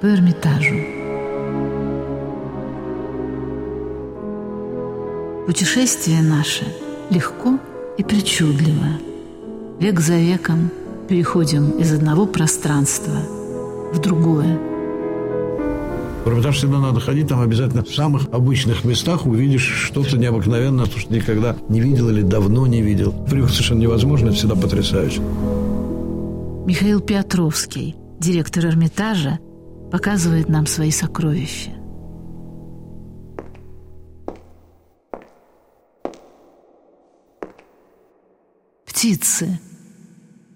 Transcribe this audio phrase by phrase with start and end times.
[0.00, 0.76] По Эрмитажу.
[5.44, 6.62] Путешествие наше
[7.10, 7.58] легко
[7.96, 9.00] и причудливо.
[9.80, 10.70] Век за веком
[11.08, 13.14] переходим из одного пространства
[13.92, 14.60] в другое.
[16.24, 20.96] В Эрмитаж всегда надо ходить, там обязательно в самых обычных местах увидишь что-то необыкновенное, то,
[20.96, 23.12] что никогда не видел или давно не видел.
[23.28, 25.20] Привык совершенно невозможно, это всегда потрясающе.
[26.66, 29.40] Михаил Петровский, директор Эрмитажа,
[29.90, 31.72] показывает нам свои сокровища.
[38.86, 39.60] Птицы,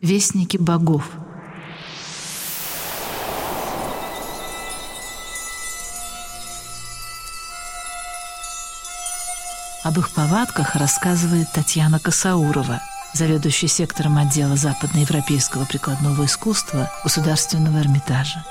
[0.00, 1.08] вестники богов.
[9.84, 12.80] Об их повадках рассказывает Татьяна Косаурова,
[13.14, 18.44] заведующая сектором отдела западноевропейского прикладного искусства Государственного Эрмитажа.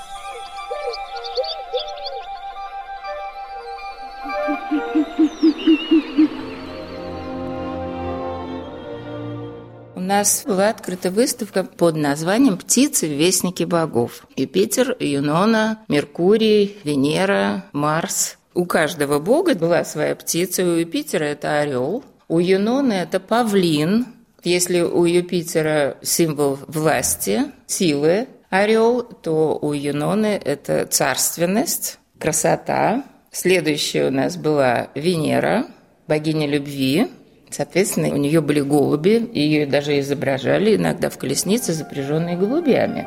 [10.12, 13.06] Нас была открыта выставка под названием «Птицы.
[13.06, 14.26] Вестники богов».
[14.36, 18.36] Юпитер, Юнона, Меркурий, Венера, Марс.
[18.52, 20.64] У каждого бога была своя птица.
[20.64, 24.06] У Юпитера это орел, у Юноны это павлин.
[24.44, 33.04] Если у Юпитера символ власти, силы, орел, то у Юноны это царственность, красота.
[33.30, 35.68] Следующая у нас была Венера,
[36.06, 37.08] богиня любви.
[37.52, 43.06] Соответственно, у нее были голуби, ее даже изображали иногда в колеснице, запряженные голубями.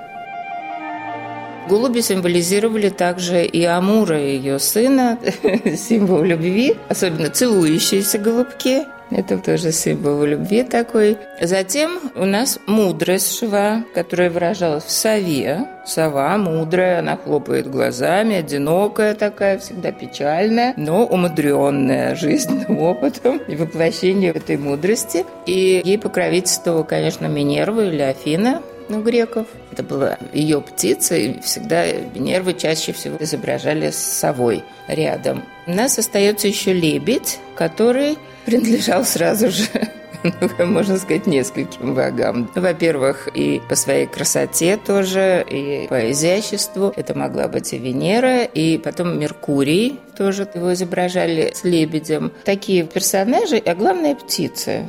[1.68, 5.18] Голуби символизировали также и Амура, ее сына,
[5.76, 8.84] символ любви, особенно целующиеся голубки.
[9.11, 11.17] Это тоже символ любви такой.
[11.42, 15.67] Затем у нас мудрость шва, которая выражалась в сове.
[15.86, 24.36] Сова мудрая, она хлопает глазами, одинокая такая, всегда печальная, но умудренная жизненным опытом и воплощением
[24.36, 25.26] этой мудрости.
[25.45, 29.48] И ей покровительствовала, конечно, Минерва или Афина, у греков.
[29.72, 35.44] Это была ее птица, и всегда Минервы чаще всего изображали с совой рядом.
[35.68, 39.68] У нас остается еще лебедь, который принадлежал сразу же
[40.40, 42.50] ну, можно сказать, нескольким богам.
[42.56, 46.94] Во-первых, и по своей красоте тоже, и по изяществу.
[46.96, 52.32] Это могла быть и Венера, и потом Меркурий, тоже его изображали с лебедем.
[52.44, 54.86] Такие персонажи, а главное птицы.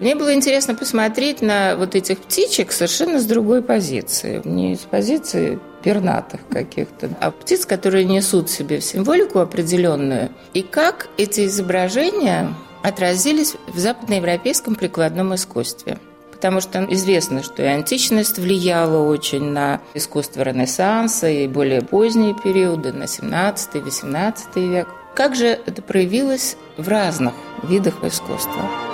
[0.00, 4.40] Мне было интересно посмотреть на вот этих птичек совершенно с другой позиции.
[4.44, 10.30] Не с позиции пернатых каких-то, а птиц, которые несут себе символику определенную.
[10.54, 15.98] И как эти изображения отразились в западноевропейском прикладном искусстве.
[16.32, 22.94] Потому что известно, что и античность влияла очень на искусство Ренессанса и более поздние периоды,
[22.94, 24.88] на 17-18 век.
[25.14, 28.89] Как же это проявилось в разных видах искусства?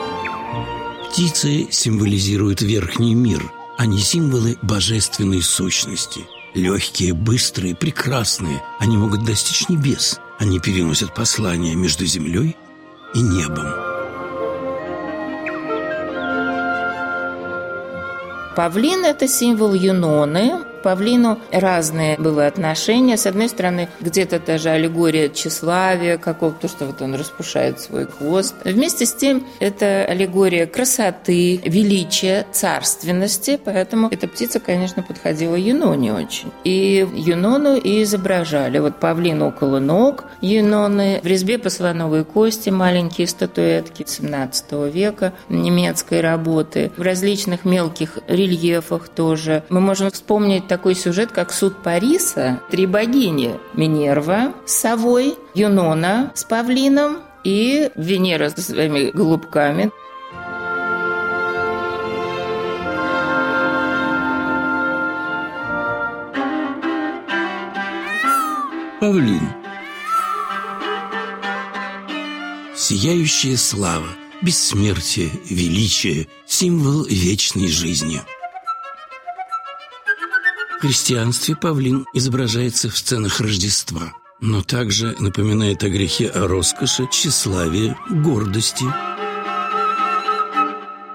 [1.16, 6.26] Птицы символизируют верхний мир, они символы божественной сущности.
[6.52, 10.20] Легкие, быстрые, прекрасные, они могут достичь небес.
[10.38, 12.54] Они переносят послание между землей
[13.14, 13.64] и небом.
[18.54, 23.16] Павлин– это символ Юноны, павлину разные было отношения.
[23.16, 28.54] С одной стороны, где-то даже аллегория тщеславия какого-то, что вот он распушает свой хвост.
[28.62, 36.52] Вместе с тем, это аллегория красоты, величия, царственности, поэтому эта птица, конечно, подходила Юноне очень.
[36.62, 38.78] И Юнону и изображали.
[38.78, 46.20] Вот павлин около ног Юноны, в резьбе по слоновой кости маленькие статуэтки 17 века немецкой
[46.20, 49.64] работы, в различных мелких рельефах тоже.
[49.68, 52.60] Мы можем вспомнить такой сюжет, как суд Париса.
[52.70, 53.58] Три богини.
[53.72, 59.90] Минерва с совой, Юнона с павлином и Венера со своими голубками.
[69.00, 69.40] Павлин.
[72.74, 74.08] Сияющая слава,
[74.42, 78.20] бессмертие, величие, символ вечной жизни–
[80.80, 88.84] христианстве павлин изображается в сценах Рождества, но также напоминает о грехе о роскоши, тщеславии, гордости.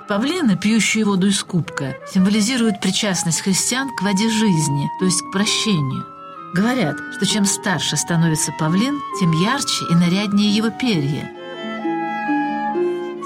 [0.08, 6.06] Павлины, пьющие воду из кубка, символизируют причастность христиан к воде жизни, то есть к прощению.
[6.54, 11.32] Говорят, что чем старше становится павлин, тем ярче и наряднее его перья.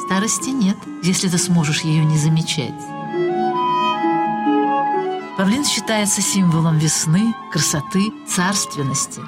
[0.06, 2.95] Старости нет, если ты сможешь ее не замечать.
[5.46, 9.20] Павлин считается символом весны, красоты, царственности.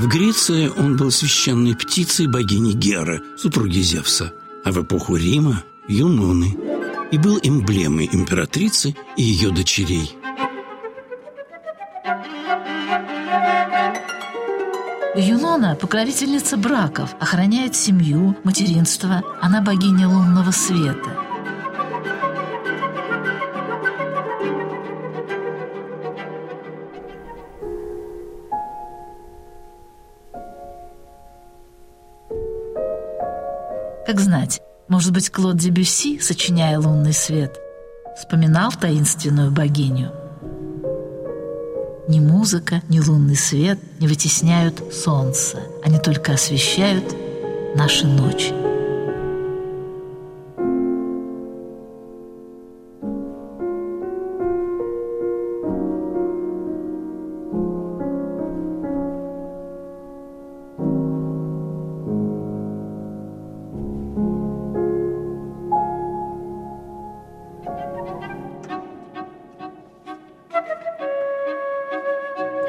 [0.00, 4.32] В Греции он был священной птицей богини Геры, супруги Зевса,
[4.64, 6.58] а в эпоху Рима– Юноны,
[7.12, 10.16] и был эмблемой императрицы и ее дочерей.
[15.14, 19.22] Юнона– покровительница браков, охраняет семью, материнство.
[19.40, 21.23] Она богиня лунного света.
[34.14, 37.58] Как знать, может быть, Клод Дебюсси, сочиняя «Лунный свет»,
[38.16, 40.12] вспоминал таинственную богиню.
[42.06, 47.12] Ни музыка, ни лунный свет не вытесняют солнце, они только освещают
[47.74, 48.63] наши ночи.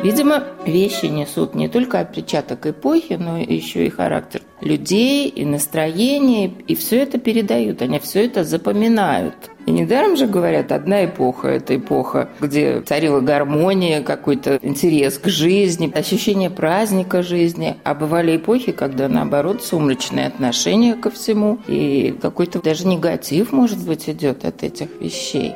[0.06, 6.76] Видимо, вещи несут не только отпечаток эпохи, но еще и характер людей, и настроение, и
[6.76, 9.34] все это передают, они все это запоминают.
[9.66, 15.92] И недаром же говорят, одна эпоха– это эпоха, где царила гармония, какой-то интерес к жизни,
[15.92, 17.76] ощущение праздника жизни.
[17.84, 24.08] А бывали эпохи, когда, наоборот, сумрачное отношение ко всему, и какой-то даже негатив, может быть,
[24.08, 25.56] идет от этих вещей.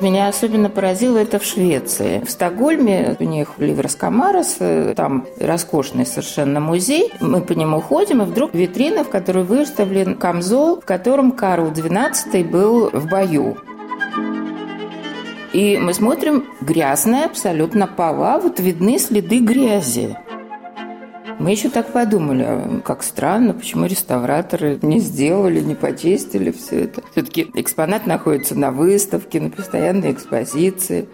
[0.00, 2.20] Меня особенно поразило это в Швеции.
[2.24, 4.58] В Стокгольме у них Ливерс Камарас,
[4.96, 7.12] там роскошный совершенно музей.
[7.20, 12.44] Мы по нему ходим, и вдруг витрина, в которой выставлен камзол, в котором Карл XII
[12.44, 13.56] был в бою.
[15.52, 20.16] И мы смотрим, грязная абсолютно пола, вот видны следы грязи.
[21.38, 27.02] Мы еще так подумали, а как странно, почему реставраторы не сделали, не почистили все это.
[27.12, 31.08] Все-таки экспонат находится на выставке, на постоянной экспозиции.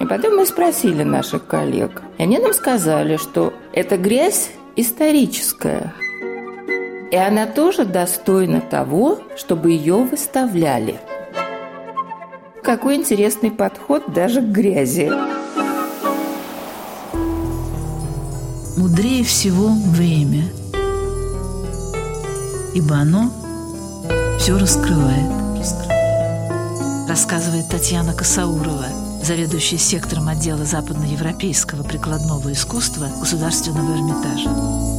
[0.00, 2.02] И потом мы спросили наших коллег.
[2.18, 5.94] И они нам сказали, что эта грязь историческая.
[7.10, 10.98] И она тоже достойна того, чтобы ее выставляли.
[12.62, 15.10] Какой интересный подход даже к грязи.
[18.82, 20.42] Мудрее всего время,
[22.74, 23.30] ибо оно
[24.40, 25.30] все раскрывает.
[27.08, 28.86] Рассказывает Татьяна Косаурова,
[29.22, 34.91] заведующая сектором отдела западноевропейского прикладного искусства Государственного Эрмитажа.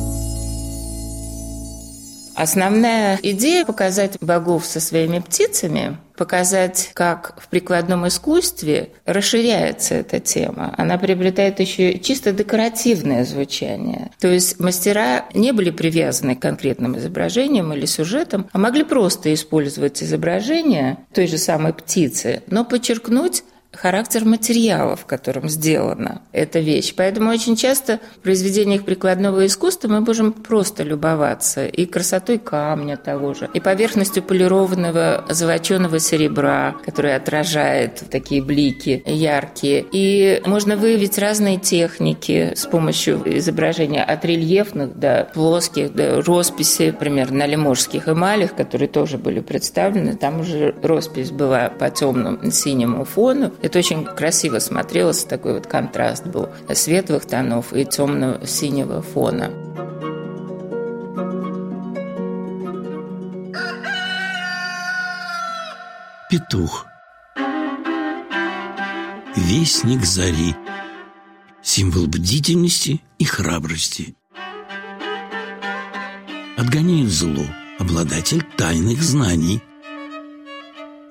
[2.35, 10.73] Основная идея– показать богов со своими птицами, показать, как в прикладном искусстве расширяется эта тема.
[10.77, 14.11] Она приобретает еще чисто декоративное звучание.
[14.19, 20.01] То есть мастера не были привязаны к конкретным изображениям или сюжетам, а могли просто использовать
[20.03, 23.43] изображение той же самой птицы, но подчеркнуть
[23.73, 26.93] характер материала, в котором сделана эта вещь.
[26.95, 33.33] Поэтому очень часто в произведениях прикладного искусства мы можем просто любоваться и красотой камня того
[33.33, 39.85] же, и поверхностью полированного золоченого серебра, который отражает такие блики яркие.
[39.91, 47.31] И можно выявить разные техники с помощью изображения от рельефных до плоских, до росписи, например,
[47.31, 50.15] на лиможских эмалях, которые тоже были представлены.
[50.15, 56.27] Там уже роспись была по темному синему фону, это очень красиво смотрелось, такой вот контраст
[56.27, 59.51] был светлых тонов и темного синего фона.
[66.29, 66.85] Петух.
[69.37, 70.55] Вестник зари.
[71.61, 74.15] Символ бдительности и храбрости.
[76.57, 77.45] Отгоняет зло,
[77.79, 79.63] обладатель тайных знаний–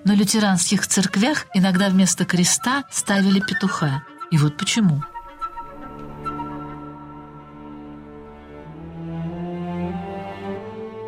[0.05, 4.05] на лютеранских церквях иногда вместо креста ставили петуха.
[4.31, 5.03] И вот почему.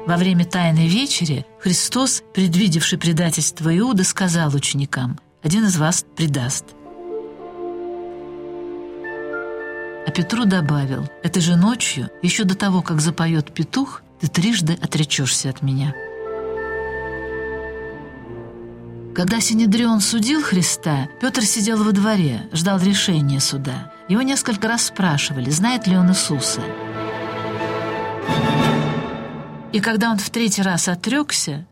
[0.07, 6.67] Во время Тайной вечери Христос, предвидевший предательство Иуда, сказал ученикам, «Один из вас предаст».
[10.07, 15.49] А Петру добавил, «Этой же ночью, еще до того, как запоет петух, ты трижды отречешься
[15.49, 15.95] от меня».
[19.14, 23.92] Когда Синедрион судил Христа, Петр сидел во дворе, ждал решения суда.
[24.09, 26.62] Его несколько раз спрашивали, знает ли он Иисуса.
[29.73, 31.64] И когда он в третий раз отрекся,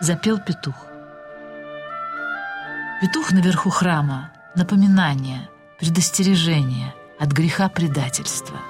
[0.00, 0.76] запел петух.
[3.00, 5.48] Петух наверху храма— напоминание,
[5.80, 8.60] предостережение от греха предательства.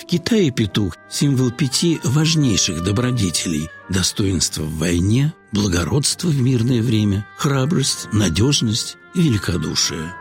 [0.00, 8.08] В Китае петух– символ пяти важнейших добродетелей– достоинство в войне, благородство в мирное время, храбрость,
[8.10, 10.14] надежность и великодушие.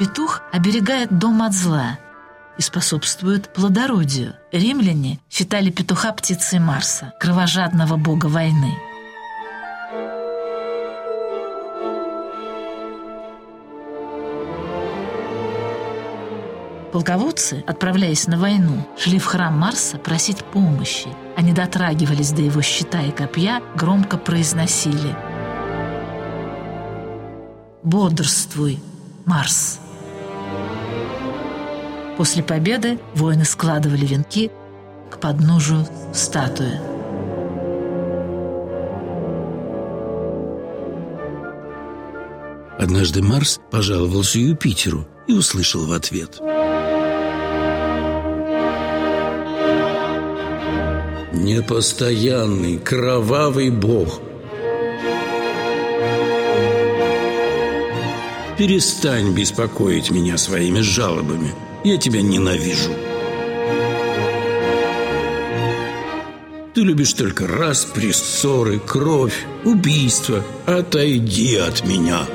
[0.00, 1.98] Петух оберегает дом от зла
[2.58, 4.34] и способствует плодородию.
[4.50, 8.74] Римляне считали петуха птицей Марса, кровожадного бога войны.
[16.98, 21.06] Полководцы, отправляясь на войну, шли в храм Марса просить помощи.
[21.36, 25.14] Они дотрагивались до его щита и копья, громко произносили
[27.84, 28.80] «Бодрствуй,
[29.26, 29.78] Марс!»
[32.16, 34.50] После победы воины складывали венки
[35.08, 36.80] к подножию статуи.
[42.76, 46.40] Однажды Марс пожаловался Юпитеру и услышал в ответ.
[51.42, 54.20] Непостоянный, кровавый бог.
[58.58, 61.52] Перестань беспокоить меня своими жалобами–
[61.84, 62.90] я тебя ненавижу.
[66.74, 70.44] Ты любишь только распри, ссоры, кровь, убийства.
[70.66, 72.26] Отойди от меня.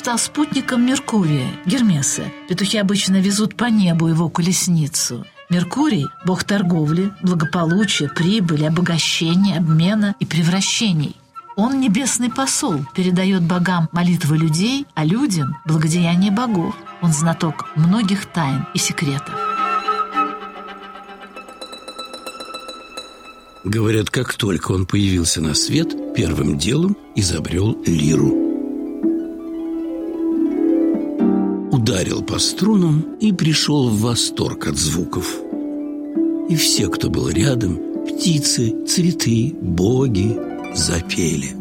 [0.00, 2.22] Стал спутником Меркурия, Гермеса.
[2.48, 5.26] Петухи обычно везут по небу его колесницу.
[5.50, 11.16] Меркурий– бог торговли, благополучия, прибыли, обогащения, обмена и превращений.
[11.56, 16.74] Он небесный посол, передает богам молитвы людей, а людям– благодеяние богов.
[17.02, 19.34] Он знаток многих тайн и секретов.
[23.64, 28.46] Говорят, как только он появился на свет, первым делом изобрел лиру–
[31.90, 35.40] ударил по струнам и пришел в восторг от звуков.
[36.48, 40.38] И все, кто был рядом, птицы, цветы, боги,
[40.72, 41.59] запели.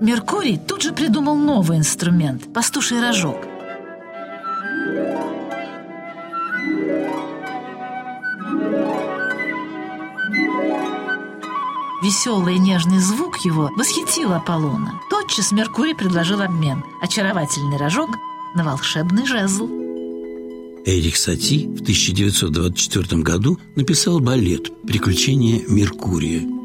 [0.00, 3.36] Меркурий тут же придумал новый инструмент– пастуший рожок.
[12.00, 15.00] Веселый и нежный звук его восхитил Аполлона.
[15.10, 18.10] Тотчас Меркурий предложил обмен– очаровательный рожок
[18.54, 19.68] на волшебный жезл.
[20.86, 26.57] Эрик Сати в 1924 году написал балет «Приключения Меркурия»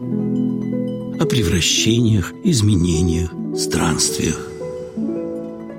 [1.23, 4.37] о превращениях, изменениях, странствиях.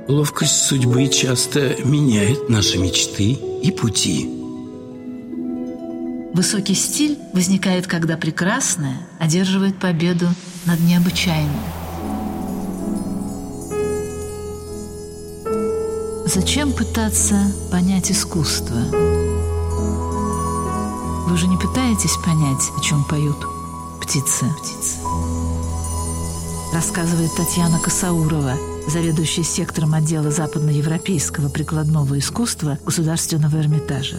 [0.09, 3.33] Ловкость судьбы часто меняет наши мечты
[3.63, 4.31] и пути.
[6.33, 10.29] Высокий стиль возникает, когда прекрасное одерживает победу
[10.65, 11.53] над необычайным.
[16.25, 18.77] Зачем пытаться понять искусство?
[21.29, 23.37] Вы же не пытаетесь понять, о чем поют
[24.01, 24.47] птицы.
[24.61, 25.34] птицы
[26.75, 34.16] рассказывает Татьяна Косаурова, заведующая сектором отдела западноевропейского прикладного искусства Государственного Эрмитажа.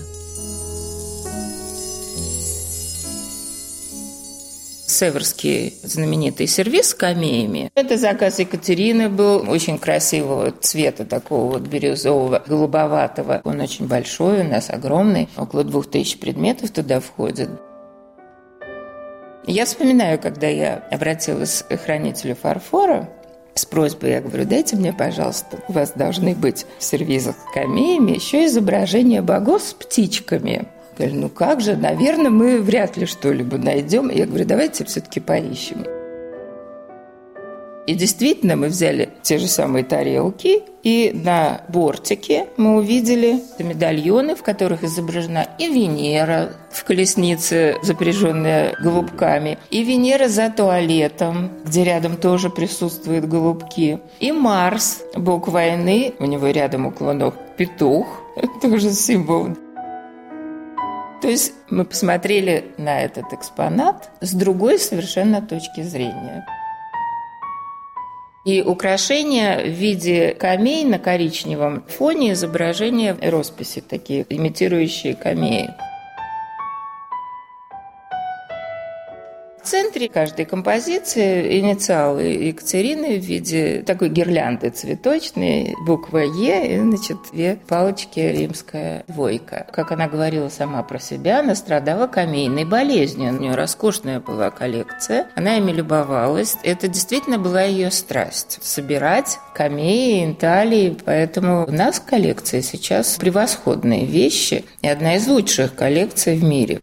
[4.87, 7.69] Северский знаменитый сервис с камеями.
[7.75, 13.41] Это заказ Екатерины был очень красивого цвета, такого вот бирюзового, голубоватого.
[13.43, 17.49] Он очень большой, у нас огромный, около двух тысяч предметов туда входит.
[19.47, 23.09] Я вспоминаю, когда я обратилась к хранителю фарфора,
[23.53, 28.45] с просьбой, я говорю, дайте мне, пожалуйста, у вас должны быть в сервизах камеями еще
[28.47, 30.67] изображения богов с птичками.
[30.97, 34.09] Я говорю, ну как же, наверное, мы вряд ли что-либо найдем.
[34.09, 35.85] Я говорю, давайте все-таки поищем.
[37.87, 44.43] И действительно, мы взяли те же самые тарелки, и на бортике мы увидели медальоны, в
[44.43, 52.49] которых изображена и Венера в колеснице, запряженная голубками, и Венера за туалетом, где рядом тоже
[52.49, 58.07] присутствуют голубки, и Марс, бог войны, у него рядом около ног петух,
[58.61, 59.49] тоже символ
[61.25, 66.45] то есть мы посмотрели на этот экспонат с другой совершенно точки зрения.
[68.45, 75.73] И украшения в виде камей на коричневом фоне изображения росписи, такие имитирующие камеи.
[79.65, 87.17] В центре каждой композиции инициалы Екатерины в виде такой гирлянды цветочной, буква Е, и, значит,
[87.33, 89.65] две палочки римская двойка.
[89.73, 93.33] Как она говорила сама про себя, она страдала камейной болезнью.
[93.33, 96.57] У нее роскошная была коллекция, она ими любовалась.
[96.61, 100.95] Это действительно была ее страсть– собирать камеи, инталии.
[101.05, 106.81] Поэтому у нас коллекция сейчас превосходные вещи и одна из лучших коллекций в мире.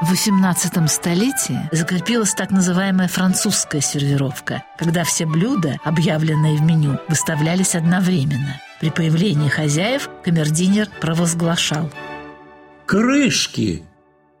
[0.00, 7.74] В XVIII столетии закрепилась так называемая французская сервировка, когда все блюда, объявленные в меню, выставлялись
[7.74, 8.60] одновременно.
[8.80, 11.90] При появлении хозяев камердинер провозглашал
[12.86, 13.82] «Крышки!»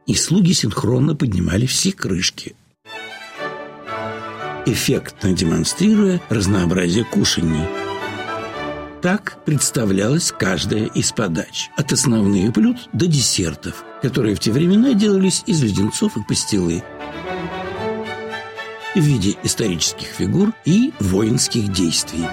[0.06, 2.54] И слуги синхронно поднимали все крышки,
[4.64, 7.66] эффектно демонстрируя разнообразие кушаний–
[9.00, 15.42] так представлялась каждая из подач, от основных блюд до десертов, которые в те времена делались
[15.46, 16.82] из леденцов и пастилы
[18.94, 22.24] в виде исторических фигур и воинских действий.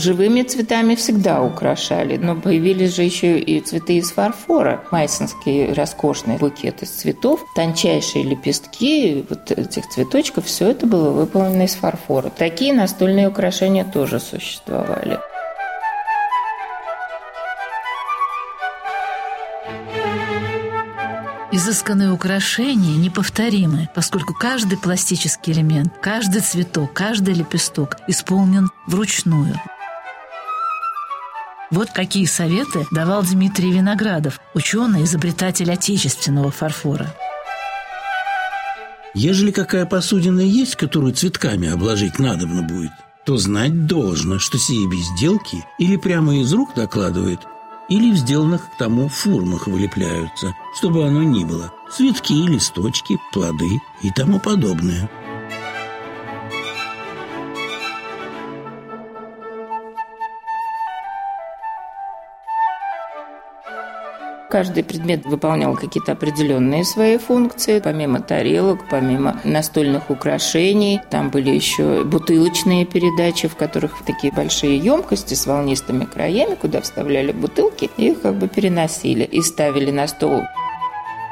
[0.00, 4.82] Живыми цветами всегда украшали, но появились же еще и цветы из фарфора.
[4.90, 11.74] Майсонские роскошные букеты из цветов, тончайшие лепестки вот этих цветочков, все это было выполнено из
[11.74, 12.30] фарфора.
[12.30, 15.18] Такие настольные украшения тоже существовали.
[21.52, 29.60] Изысканные украшения неповторимы, поскольку каждый пластический элемент, каждый цветок, каждый лепесток исполнен вручную.
[31.70, 37.14] Вот какие советы давал Дмитрий Виноградов, ученый, изобретатель отечественного фарфора.
[39.14, 42.90] Ежели какая посудина есть, которую цветками обложить надобно будет,
[43.24, 47.40] то знать должно, что сие безделки или прямо из рук докладывают,
[47.88, 51.72] или в сделанных к тому фурмах вылепляются, чтобы оно ни было.
[51.92, 55.08] Цветки, листочки, плоды и тому подобное–
[64.50, 71.00] Каждый предмет выполнял какие-то определенные свои функции, помимо тарелок, помимо настольных украшений.
[71.08, 77.30] Там были еще бутылочные передачи, в которых такие большие емкости с волнистыми краями, куда вставляли
[77.30, 80.42] бутылки, их как бы переносили и ставили на стол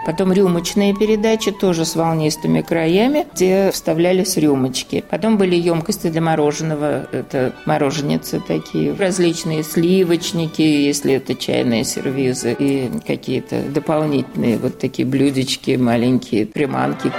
[0.09, 5.05] Потом рюмочные передачи, тоже с волнистыми краями, где вставлялись рюмочки.
[5.11, 12.90] Потом были емкости для мороженого, это мороженицы такие, различные сливочники, если это чайные сервизы, и
[13.07, 17.12] какие-то дополнительные вот такие блюдечки, маленькие приманки.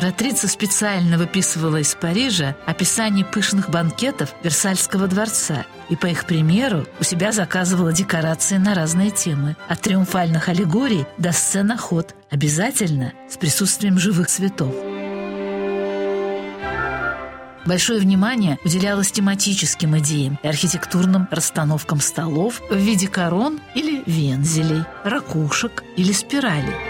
[0.00, 7.04] Императрица специально выписывала из Парижа описание пышных банкетов Версальского дворца и, по их примеру, у
[7.04, 13.98] себя заказывала декорации на разные темы, от триумфальных аллегорий до сцен охот, обязательно с присутствием
[13.98, 14.74] живых цветов.
[17.66, 25.84] Большое внимание уделялось тематическим идеям и архитектурным расстановкам столов в виде корон или вензелей, ракушек
[25.98, 26.89] или спиралей.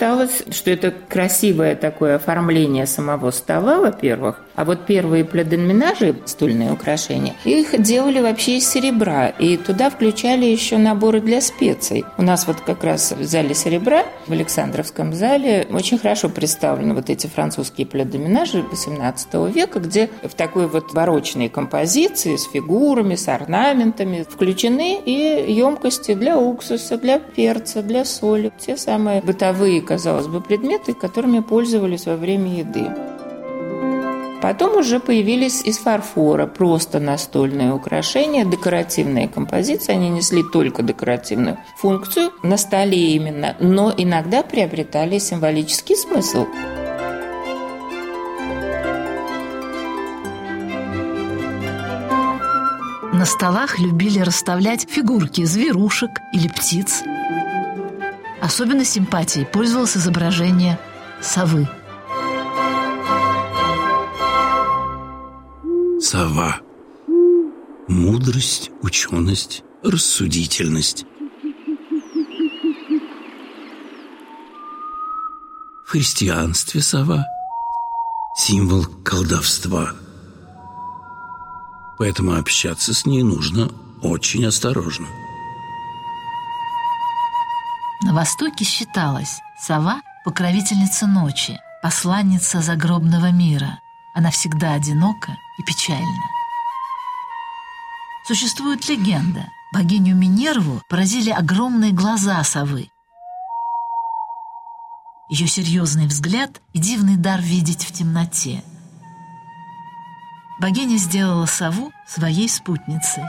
[0.00, 7.34] Считалось, что это красивое такое оформление самого стола, во-первых, а вот первые пледенменажи, стульные украшения,
[7.44, 12.06] их делали вообще из серебра, и туда включали еще наборы для специй.
[12.16, 17.10] У нас вот как раз в зале серебра, в Александровском зале, очень хорошо представлены вот
[17.10, 24.26] эти французские пледенменажи XVIII века, где в такой вот барочной композиции с фигурами, с орнаментами
[24.28, 28.50] включены и емкости для уксуса, для перца, для соли.
[28.58, 32.92] Те самые бытовые, казалось бы, предметы, которыми пользовались во время еды.
[34.40, 39.92] Потом уже появились из фарфора просто настольные украшения, декоративные композиции.
[39.92, 46.46] Они несли только декоративную функцию на столе именно, но иногда приобретали символический смысл.
[53.12, 57.02] На столах любили расставлять фигурки зверушек или птиц.
[58.40, 60.78] Особенно симпатией пользовалось изображение
[61.20, 61.68] совы–
[66.10, 66.60] сова.
[67.86, 71.04] Мудрость, ученость, рассудительность.
[75.86, 77.24] В христианстве сова–
[78.36, 79.92] символ колдовства.
[81.98, 83.70] Поэтому общаться с ней нужно
[84.02, 85.06] очень осторожно.
[88.02, 93.78] На Востоке считалось, сова– покровительница ночи, посланница загробного мира–
[94.12, 96.04] она всегда одинока и печальна.
[98.26, 99.46] Существует легенда.
[99.72, 102.90] Богиню Минерву поразили огромные глаза совы.
[105.28, 108.64] Ее серьезный взгляд и дивный дар видеть в темноте.
[110.60, 113.22] Богиня сделала сову своей спутницей.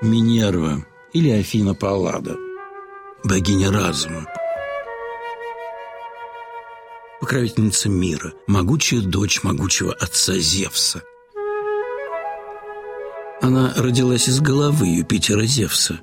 [0.00, 2.36] Минерва или Афина Паллада,
[3.24, 4.26] богиня разума,
[7.20, 11.02] покровительница мира, могучая дочь могучего отца Зевса.
[13.42, 15.98] Она родилась из головы Юпитера Зевса.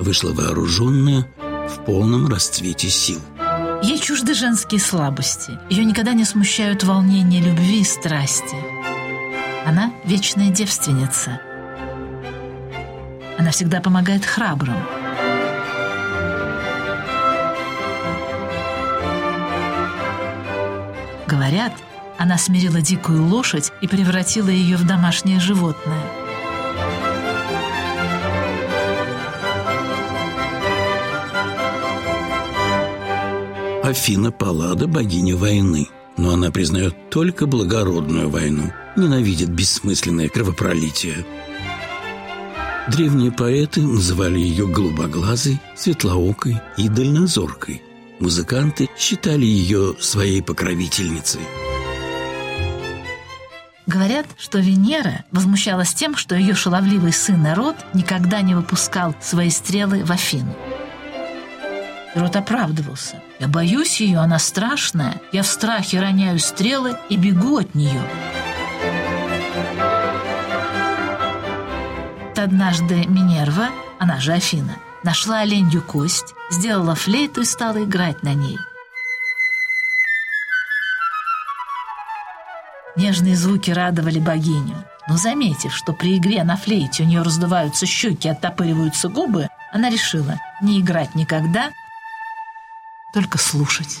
[0.00, 1.30] Вышла вооруженная
[1.68, 3.20] в полном расцвете сил.
[3.82, 5.58] Ей чужды женские слабости.
[5.68, 8.75] Ее никогда не смущают волнения любви и страсти.
[9.66, 11.40] Она вечная девственница.
[13.36, 14.76] Она всегда помогает храбрым.
[21.26, 21.72] Говорят,
[22.16, 26.00] она смирила дикую лошадь и превратила ее в домашнее животное.
[33.82, 41.24] Афина Паллада– богиня войны, но она признает только благородную войну, ненавидит бессмысленное кровопролитие.
[42.88, 47.82] Древние поэты называли ее голубоглазой, светлоокой и дальнозоркой.
[48.20, 51.40] Музыканты считали ее своей покровительницей.
[53.86, 60.04] Говорят, что Венера возмущалась тем, что ее шаловливый сын Народ никогда не выпускал свои стрелы
[60.04, 60.56] в Афину.
[62.14, 63.22] Рот оправдывался.
[63.38, 65.20] «Я боюсь ее, она страшная.
[65.32, 68.00] Я в страхе роняю стрелы и бегу от нее».
[72.46, 78.56] Однажды Минерва, она же Афина, нашла оленью кость, сделала флейту и стала играть на ней.
[82.94, 84.76] Нежные звуки радовали богиню,
[85.08, 90.38] но заметив, что при игре на флейте у нее раздуваются щеки, оттопыриваются губы, она решила
[90.62, 91.72] не играть никогда,
[93.12, 93.98] только слушать.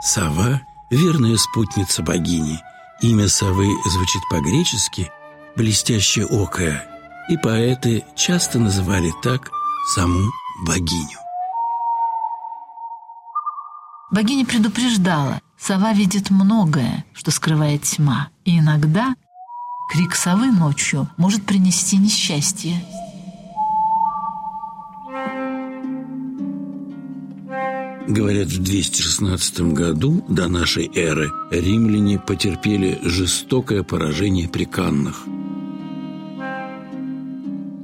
[0.00, 2.58] Сова– верная спутница богини.
[3.02, 5.12] Имя совы звучит по-гречески
[5.56, 6.84] «блестящее окое»,
[7.28, 9.50] и поэты часто называли так
[9.94, 10.30] саму
[10.66, 11.18] богиню.
[14.10, 19.14] Богиня предупреждала, сова видит многое, что скрывает тьма, и иногда
[19.90, 22.84] крик совы ночью может принести несчастье.
[28.08, 35.24] Говорят, в 216 году до нашей эры римляне потерпели жестокое поражение при Каннах–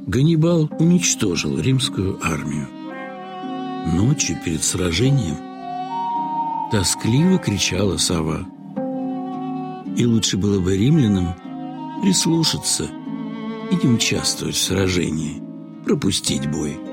[0.09, 2.66] Ганнибал уничтожил римскую армию.
[3.94, 5.37] Ночью перед сражением
[6.72, 8.46] тоскливо кричала сова.
[9.98, 11.35] И лучше было бы римлянам
[12.00, 12.88] прислушаться
[13.70, 15.42] и не участвовать в сражении,
[15.85, 16.88] пропустить бой.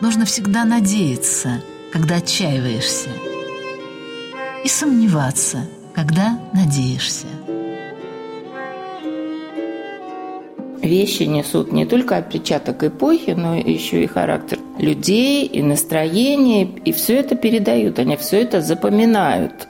[0.00, 1.60] Нужно всегда надеяться,
[1.92, 3.08] когда отчаиваешься,
[4.64, 7.26] и сомневаться, когда надеешься.
[10.80, 17.16] Вещи несут не только отпечаток эпохи, но еще и характер людей, и настроение, и все
[17.16, 19.66] это передают, они все это запоминают.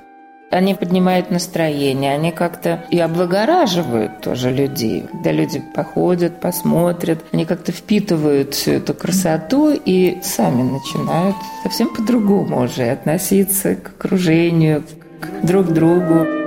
[0.50, 5.04] Они поднимают настроение, они как-то и облагораживают тоже людей.
[5.12, 12.62] Когда люди походят, посмотрят, они как-то впитывают всю эту красоту и сами начинают совсем по-другому
[12.62, 14.84] уже относиться к окружению,
[15.20, 16.37] к друг другу.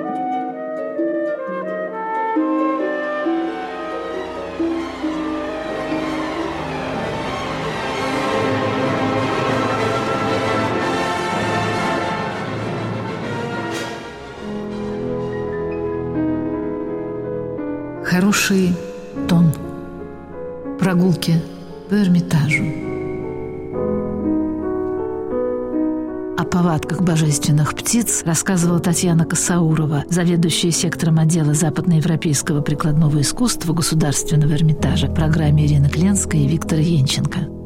[27.11, 35.65] Божественных птиц рассказывала Татьяна Косаурова, заведующая сектором отдела западноевропейского прикладного искусства Государственного Эрмитажа в программе
[35.65, 37.60] Ирины Кленской и Виктора Янченко.